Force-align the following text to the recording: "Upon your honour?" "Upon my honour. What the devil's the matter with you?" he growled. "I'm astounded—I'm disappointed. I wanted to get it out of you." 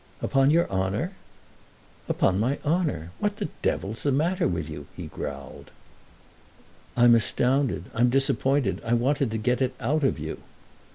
"Upon 0.19 0.49
your 0.49 0.67
honour?" 0.71 1.11
"Upon 2.09 2.39
my 2.39 2.57
honour. 2.65 3.11
What 3.19 3.35
the 3.35 3.49
devil's 3.61 4.01
the 4.01 4.11
matter 4.11 4.47
with 4.47 4.67
you?" 4.67 4.87
he 4.97 5.05
growled. 5.05 5.69
"I'm 6.97 7.13
astounded—I'm 7.13 8.09
disappointed. 8.09 8.81
I 8.83 8.95
wanted 8.95 9.29
to 9.29 9.37
get 9.37 9.61
it 9.61 9.75
out 9.79 10.03
of 10.03 10.17
you." 10.17 10.41